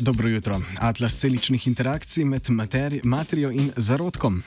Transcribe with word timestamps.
Dobro 0.00 0.28
jutro. 0.28 0.60
Atlas 0.78 1.18
celičnih 1.18 1.66
interakcij 1.66 2.24
med 2.24 2.50
materi 2.50 3.00
materijo 3.04 3.50
in 3.50 3.72
zarodkom. 3.76 4.42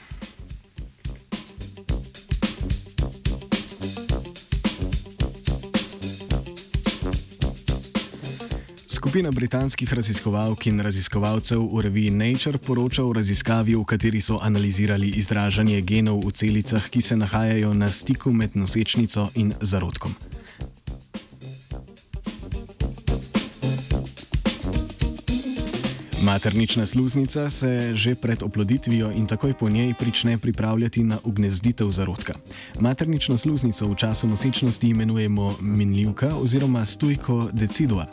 Skupina 8.86 9.30
britanskih 9.30 9.92
raziskovalk 9.92 10.66
in 10.66 10.80
raziskovalcev 10.80 11.60
v 11.60 11.80
reviji 11.80 12.10
Nature 12.10 12.58
poroča 12.58 13.04
o 13.04 13.12
raziskavi, 13.12 13.74
v 13.74 13.84
kateri 13.84 14.20
so 14.20 14.38
analizirali 14.42 15.08
izražanje 15.08 15.80
genov 15.80 16.26
v 16.26 16.32
celicah, 16.32 16.88
ki 16.88 17.00
se 17.00 17.16
nahajajo 17.16 17.74
na 17.74 17.92
stiku 17.92 18.32
med 18.32 18.56
nosečnico 18.56 19.30
in 19.34 19.54
zarodkom. 19.60 20.14
Maternična 26.24 26.86
sluznica 26.86 27.50
se 27.50 27.90
že 27.94 28.14
pred 28.14 28.42
oploditvijo 28.42 29.12
in 29.12 29.26
takoj 29.26 29.52
po 29.52 29.68
njej 29.68 29.94
prične 29.94 30.38
pripravljati 30.38 31.02
na 31.04 31.18
ugnezditev 31.24 31.90
zarodka. 31.90 32.32
Maternično 32.80 33.36
sluznico 33.36 33.86
v 33.86 33.94
času 33.94 34.26
nosečnosti 34.28 34.88
imenujemo 34.88 35.56
minljivka 35.60 36.36
oziroma 36.36 36.84
stujko 36.84 37.48
decidua. 37.52 38.06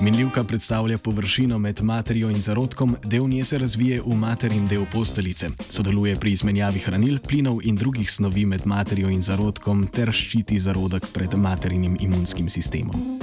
Minljivka 0.00 0.44
predstavlja 0.44 0.98
površino 0.98 1.58
med 1.58 1.82
materijo 1.82 2.30
in 2.30 2.40
zarodkom, 2.40 2.96
del 3.04 3.28
nje 3.28 3.44
se 3.44 3.58
razvije 3.58 4.02
v 4.06 4.16
materin 4.16 4.68
del 4.68 4.86
posteljice, 4.92 5.50
sodeluje 5.70 6.16
pri 6.16 6.32
izmenjavi 6.32 6.78
hranil, 6.78 7.18
plinov 7.18 7.58
in 7.62 7.76
drugih 7.76 8.10
snovi 8.10 8.46
med 8.46 8.60
materijo 8.64 9.08
in 9.08 9.22
zarodkom 9.22 9.86
ter 9.86 10.12
ščiti 10.12 10.58
zarodek 10.58 11.12
pred 11.12 11.34
materinim 11.34 11.96
imunskim 12.00 12.48
sistemom. 12.48 13.20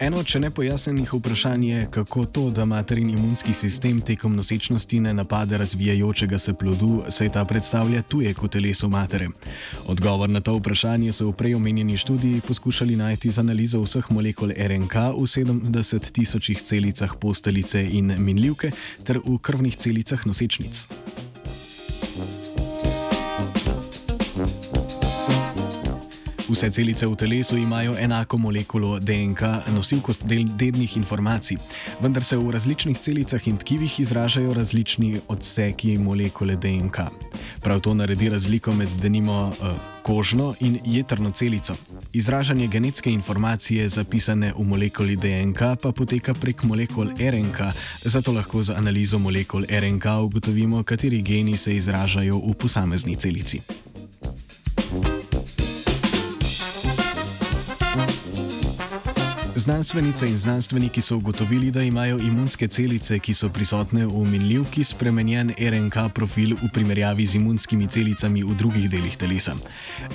Eno, 0.00 0.22
če 0.24 0.38
ne 0.40 0.48
pojasnenih 0.48 1.10
vprašanj 1.12 1.64
je, 1.66 1.80
kako 1.92 2.22
to, 2.24 2.42
da 2.56 2.64
materin 2.64 3.10
imunski 3.10 3.52
sistem 3.52 3.98
tekom 4.00 4.32
nosečnosti 4.36 5.00
ne 5.00 5.12
napade 5.14 5.58
razvijajočega 5.60 6.38
se 6.38 6.54
plodu, 6.54 7.02
se 7.12 7.28
ta 7.28 7.44
predstavlja 7.44 8.00
tuje 8.02 8.32
kot 8.34 8.54
telesu 8.56 8.88
matere. 8.88 9.28
Odgovor 9.92 10.30
na 10.30 10.40
to 10.40 10.54
vprašanje 10.56 11.12
so 11.12 11.28
v 11.28 11.34
prej 11.36 11.54
omenjeni 11.54 11.96
študiji 12.00 12.40
poskušali 12.48 12.96
najti 12.96 13.28
z 13.30 13.44
analizo 13.44 13.82
vseh 13.84 14.08
molekul 14.10 14.56
RNK 14.56 14.94
v 15.20 15.28
70 15.28 16.12
tisočih 16.16 16.62
celicah 16.62 17.16
posteljice 17.20 17.84
in 17.84 18.14
minljivke 18.24 18.72
ter 19.04 19.20
v 19.20 19.36
krvnih 19.36 19.76
celicah 19.76 20.24
nosečnic. 20.26 20.86
Vse 26.50 26.70
celice 26.70 27.06
v 27.06 27.14
telesu 27.16 27.56
imajo 27.56 27.94
enako 27.98 28.38
molekulo 28.38 28.98
DNK, 28.98 29.42
nosilko 29.74 30.12
dednih 30.58 30.96
informacij, 30.96 31.56
vendar 32.00 32.24
se 32.24 32.36
v 32.36 32.50
različnih 32.50 32.98
celicah 32.98 33.48
in 33.48 33.56
tkivih 33.56 34.00
izražajo 34.00 34.54
različni 34.54 35.20
odseki 35.28 35.98
molekule 35.98 36.56
DNK. 36.56 36.98
Prav 37.60 37.80
to 37.80 37.94
naredi 37.94 38.28
razliko 38.28 38.72
med 38.72 38.88
denimo 39.02 39.48
uh, 39.48 39.68
kožno 40.02 40.54
in 40.60 40.78
jedrno 40.84 41.30
celico. 41.30 41.76
Izražanje 42.12 42.66
genetske 42.66 43.12
informacije 43.12 43.88
zapisane 43.88 44.52
v 44.58 44.64
molekuli 44.64 45.16
DNK 45.16 45.60
pa 45.82 45.92
poteka 45.92 46.34
prek 46.34 46.62
molekul 46.62 47.12
RNK, 47.18 47.60
zato 48.04 48.32
lahko 48.32 48.62
z 48.62 48.70
analizo 48.70 49.18
molekul 49.18 49.64
RNK 49.70 50.04
ugotovimo, 50.22 50.82
kateri 50.82 51.22
geni 51.22 51.56
se 51.56 51.76
izražajo 51.76 52.38
v 52.38 52.54
posamezni 52.54 53.16
celici. 53.16 53.60
Znanstvenice 59.60 60.28
in 60.28 60.38
znanstveniki 60.38 61.00
so 61.00 61.16
ugotovili, 61.16 61.70
da 61.70 61.82
imajo 61.82 62.18
imunske 62.18 62.68
celice, 62.68 63.18
ki 63.18 63.34
so 63.34 63.48
prisotne 63.48 64.06
v 64.06 64.24
minljivki, 64.24 64.84
spremenjen 64.84 65.52
RNK 65.58 65.96
profil 66.14 66.54
v 66.62 66.70
primerjavi 66.72 67.26
z 67.26 67.36
imunskimi 67.36 67.86
celicami 67.86 68.42
v 68.42 68.56
drugih 68.56 68.88
delih 68.90 69.16
telesa. 69.16 69.54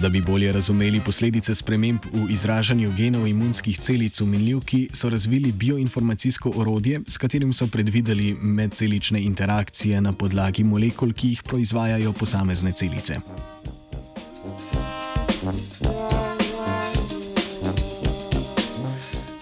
Da 0.02 0.10
bi 0.10 0.22
bolje 0.22 0.52
razumeli 0.52 1.02
posledice 1.06 1.56
sprememb 1.56 2.10
v 2.14 2.26
izražanju 2.34 2.94
genov 2.98 3.28
imunskih 3.28 3.80
celic 3.80 4.20
v 4.22 4.26
minljivki, 4.26 4.90
so 4.94 5.10
razvili 5.10 5.52
bioinformacijsko 5.52 6.54
orodje, 6.56 7.02
s 7.08 7.18
katerim 7.18 7.54
so 7.54 7.68
predvideli 7.68 8.34
medcelične 8.42 9.22
interakcije 9.22 10.02
na 10.02 10.14
podlagi 10.14 10.64
molekul, 10.64 11.14
ki 11.14 11.28
jih 11.28 11.44
proizvajajo 11.44 12.14
posamezne 12.14 12.72
celice. 12.72 13.22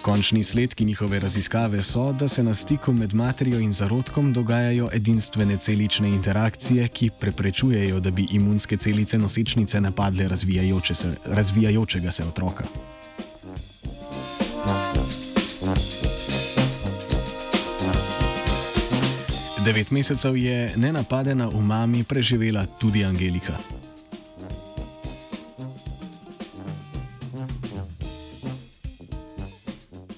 Končni 0.04 0.42
sledki 0.42 0.84
njihove 0.84 1.18
raziskave 1.20 1.82
so, 1.82 2.12
da 2.12 2.28
se 2.28 2.42
na 2.42 2.54
stiku 2.54 2.92
med 2.92 3.14
materijo 3.14 3.60
in 3.60 3.72
zarodkom 3.72 4.32
dogajajo 4.32 4.88
edinstvene 4.92 5.56
celične 5.56 6.08
interakcije, 6.08 6.88
ki 6.88 7.10
preprečujejo, 7.20 8.00
da 8.00 8.10
bi 8.10 8.26
imunske 8.32 8.76
celice 8.76 9.18
nosečnice 9.18 9.80
napadle 9.80 10.28
razvijajoče 10.28 10.94
se, 10.94 11.14
razvijajočega 11.24 12.10
se 12.10 12.24
otroka. 12.24 12.64
Devet 19.64 19.90
mesecev 19.90 20.36
je 20.36 20.72
nenapadena 20.76 21.48
v 21.48 21.62
mami 21.62 22.04
preživela 22.04 22.66
tudi 22.66 23.04
Angelika. 23.04 23.83